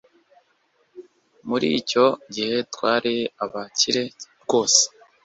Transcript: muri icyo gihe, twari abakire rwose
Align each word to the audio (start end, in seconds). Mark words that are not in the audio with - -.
muri 1.49 1.67
icyo 1.79 2.05
gihe, 2.33 2.55
twari 2.73 3.13
abakire 3.43 4.03
rwose 4.43 4.83